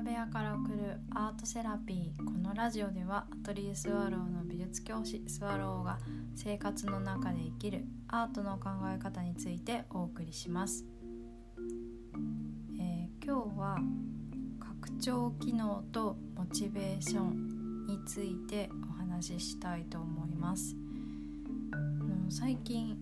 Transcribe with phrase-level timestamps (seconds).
[0.00, 2.24] ラ部屋から送るアートセラピー。
[2.24, 5.98] このラジオではアトリエスワローの美術教師スワローが
[6.34, 10.86] 生活の中で生きるアートの考え方についてお送りします、
[12.80, 13.78] えー、今日は
[14.58, 20.74] 拡張機能とモチベーションについてお話ししたいと思います。
[22.30, 22.96] 最近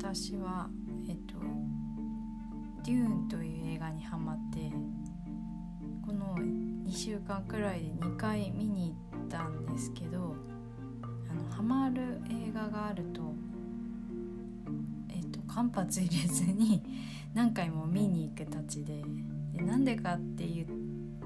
[0.00, 0.68] 私は
[1.08, 1.34] えっと
[2.84, 4.72] 「デューン」という映画にハマって
[6.10, 10.34] この2週間くらいで2回見に行ったんですけど
[11.28, 13.32] あのハマる映画があると
[15.08, 16.82] えっと間髪入れずに
[17.32, 19.04] 何回も見に行くたちで
[19.52, 20.66] でなんでかっていう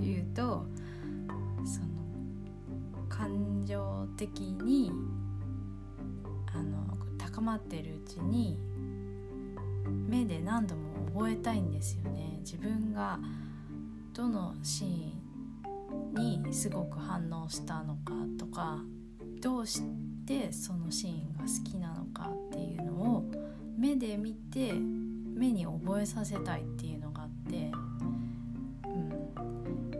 [0.00, 0.64] 言うと
[1.66, 4.90] その感情的に
[6.54, 8.58] あの高まってるうちに
[10.08, 12.38] 目で何度も覚えたいんですよね。
[12.40, 13.20] 自分が
[14.12, 14.88] どのシー
[16.18, 18.78] ンにすごく反応したのかとか
[19.40, 19.82] どうし
[20.26, 23.24] てそのシーンが好きなのかっていうのを
[23.78, 27.72] 目で見て目に覚えさせたいっていうのがあって、
[28.84, 29.98] うん、で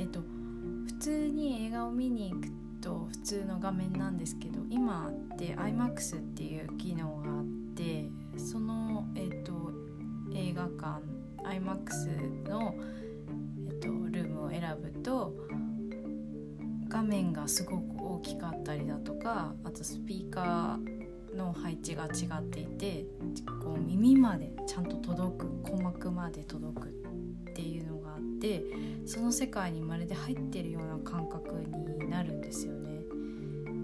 [0.00, 2.48] えっと普通に映画を見に行く
[2.80, 9.52] と普通の画面なんですけど今って iMAX っていう機能があってその、えっと、
[10.34, 11.02] 映画館
[11.44, 12.74] iMAX の
[14.52, 15.34] 選ぶと
[16.88, 23.06] 画面がすごく大きかったりだとかあとスピーカーの配置が違っていて
[23.62, 28.62] こう耳までちゃんと届く鼓膜まで届くっていうのがあって
[29.06, 31.54] その世界にまるで入ってるような感覚
[31.98, 32.90] になるんですよね。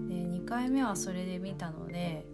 [0.07, 2.25] で2回目はそれで見たので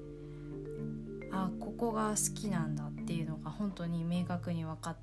[1.31, 4.97] あここが好きなんだっていうのが本当に明確に分かっ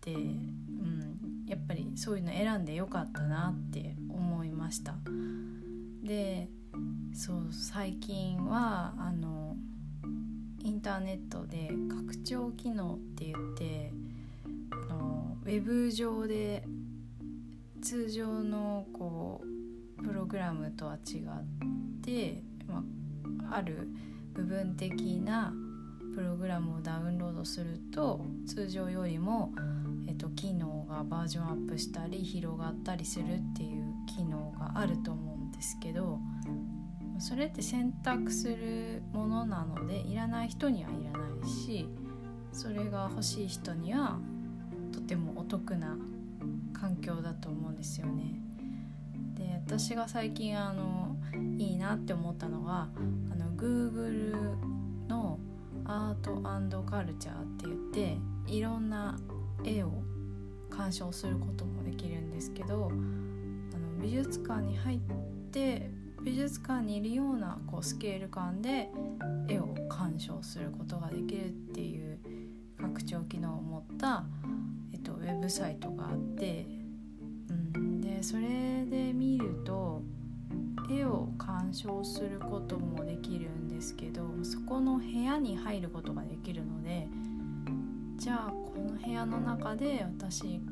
[0.00, 0.14] て、
[1.46, 4.94] やっぱりそういうの選んでよかったなって思いました。
[6.02, 6.48] で
[7.14, 9.56] そう最近はあの
[10.62, 13.92] インターネットで拡張機能って言って
[14.70, 16.64] あのウェブ上で
[17.82, 19.42] 通常のこ
[19.98, 22.82] うプログラムとは違って、ま
[23.50, 23.88] あ、ある
[24.32, 25.52] 部分的な
[26.14, 29.52] プログラムをダウンロードすると通常よりも
[30.06, 36.18] えっと、機能がバージョンアップしたり広がったりするっていう機能があると思うんですけど
[37.18, 41.88] それって選択するものなのでいらない人にはいらないし
[42.52, 44.18] それが欲しい人には
[44.92, 45.96] とてもお得な
[46.72, 48.40] 環境だと思うんですよね。
[49.34, 51.16] で私が最近あの
[51.58, 52.88] いいなって思ったのが
[53.32, 54.56] あの Google
[55.08, 55.38] の
[55.84, 57.76] アートカルチャーって言っ
[58.46, 59.18] ていろんな
[59.64, 59.90] 絵を
[60.70, 64.98] 鑑賞することもできるんですけどあの美術館に入っ
[65.50, 65.90] て
[66.22, 68.90] 美術館にいるようなこうスケール感で
[69.48, 72.18] 絵を鑑賞することができるっていう
[72.80, 74.24] 拡張機能を持った、
[74.92, 76.66] えっと、ウェブサイトがあって、
[77.74, 80.02] うん、でそれで見ると
[80.90, 87.08] 絵を鑑賞することもできるんですけどそこの部屋に入ることができるので
[88.24, 90.62] じゃあこの部屋の中で私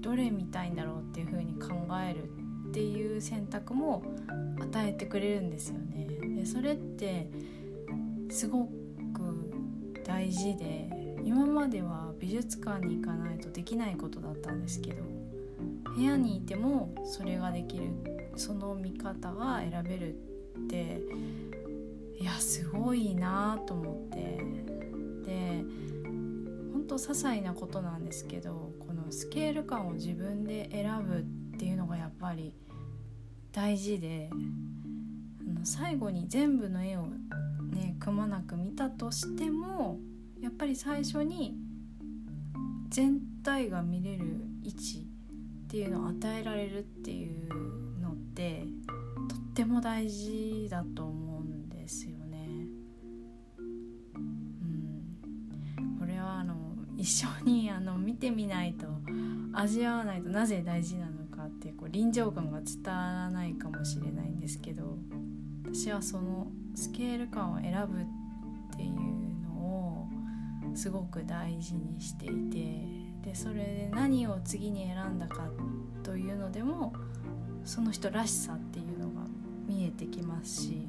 [0.00, 1.68] どれ見たいんだろうっていう風に考
[2.04, 2.24] える
[2.70, 4.02] っていう選択も
[4.60, 6.08] 与えてくれるんですよね。
[6.34, 7.30] でそれって
[8.28, 8.72] すごく
[10.04, 10.90] 大事で
[11.24, 15.04] 今までは美術館に行かないとできないことだったんですけど
[15.94, 17.84] 部屋にいてもそれができる
[18.34, 20.14] その見方が選べる
[20.58, 21.00] って
[22.20, 24.40] いやすごいなと思って
[25.24, 25.64] で
[26.90, 31.18] と些細なことなんですけどこのスケール感を自分で選ぶ
[31.54, 32.52] っていうのがやっぱり
[33.52, 37.06] 大事であの最後に全部の絵を
[37.72, 40.00] ねくまなく見たとしても
[40.42, 41.54] やっぱり最初に
[42.88, 44.24] 全体が見れる
[44.64, 45.06] 位置
[45.66, 48.64] っていうのを与えられるっていうのって
[49.28, 51.29] とっても大事だと思う。
[57.00, 58.86] 一緒にあの見てみないと
[59.54, 64.98] 味わわないとなぜ大事なのかっていうこう臨場感が伝わらないかもしれないんですけど
[65.64, 68.90] 私はそのスケール感を選ぶっていう
[69.48, 70.08] のを
[70.74, 72.84] すごく大事にしていて
[73.24, 75.48] でそれで何を次に選んだか
[76.02, 76.92] というのでも
[77.64, 79.26] その人らしさっていうのが
[79.66, 80.86] 見えてきますし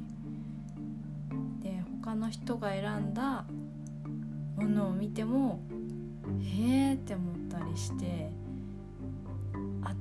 [1.61, 3.45] で他の人が選んだ
[4.57, 5.61] ものを見ても
[6.41, 8.29] へえって思ったりして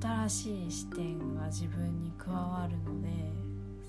[0.01, 3.09] 新しい視点が自分に加わるので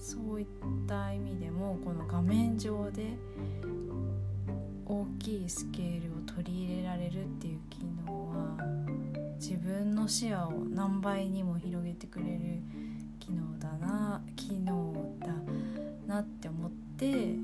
[0.00, 0.46] そういっ
[0.86, 3.16] た意味でもこの画面上で
[4.84, 8.56] 大きいスケールを取り入れられるっていう機能は
[9.38, 12.60] 自分の視野を何倍にも広げてくれる
[13.18, 15.28] 機能だな機能だ
[16.06, 17.40] なって思って、うん、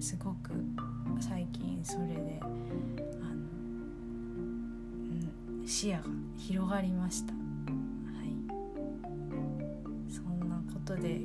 [0.00, 0.50] すごく
[1.20, 2.52] 最近それであの、
[5.60, 6.04] うん、視野が
[6.36, 7.32] 広がりました。
[7.32, 7.42] はい、
[10.12, 11.20] そんなことで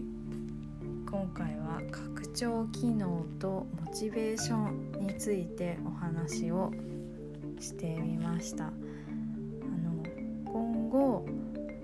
[1.10, 6.72] 今回は拡張機能とモチベーションについてお話を
[7.60, 10.04] してみましたあの
[10.46, 11.26] 今後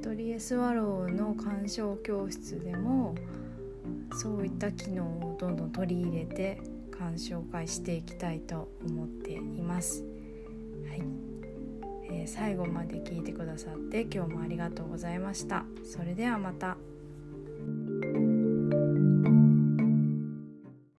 [0.04, 3.16] トリエスワローの鑑賞教室でも
[4.13, 6.62] そういった機能をどんどん取り入れて
[7.00, 10.03] 鑑賞会していきたいと思っています。
[10.88, 11.03] はい
[12.07, 15.65] えー、最後まで聞いてくださって今日もありがとうございました。
[15.83, 16.77] それではまた。